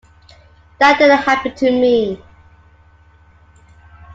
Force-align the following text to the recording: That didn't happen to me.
That 0.79 0.97
didn't 0.97 1.19
happen 1.19 1.53
to 1.57 1.69
me. 1.71 2.19